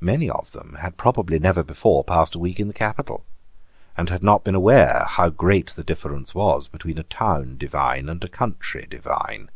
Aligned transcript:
Many 0.00 0.30
of 0.30 0.52
them 0.52 0.76
had 0.82 0.96
probably 0.96 1.40
never 1.40 1.64
before 1.64 2.04
passed 2.04 2.36
a 2.36 2.38
week 2.38 2.60
in 2.60 2.68
the 2.68 2.72
capital, 2.72 3.24
and 3.96 4.08
had 4.08 4.22
not 4.22 4.44
been 4.44 4.54
aware 4.54 5.04
how 5.08 5.30
great 5.30 5.70
the 5.70 5.82
difference 5.82 6.32
was 6.32 6.68
between 6.68 6.96
a 6.96 7.02
town 7.02 7.56
divine 7.56 8.08
and 8.08 8.22
a 8.22 8.28
country 8.28 8.86
divine. 8.88 9.48